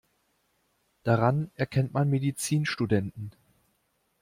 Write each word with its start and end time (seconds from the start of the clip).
Daran 1.03 1.51
erkennt 1.53 1.93
man 1.93 2.09
Medizinstudenten. 2.09 3.33